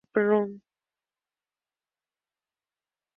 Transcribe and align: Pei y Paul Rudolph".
Pei 0.13 0.23
y 0.23 0.25
Paul 0.25 0.31
Rudolph". 0.31 0.61